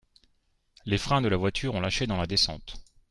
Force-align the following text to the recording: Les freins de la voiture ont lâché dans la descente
Les 0.87 0.97
freins 0.97 1.21
de 1.21 1.27
la 1.27 1.37
voiture 1.37 1.75
ont 1.75 1.79
lâché 1.79 2.07
dans 2.07 2.17
la 2.17 2.25
descente 2.25 2.79